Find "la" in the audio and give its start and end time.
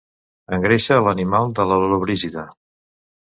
1.73-1.77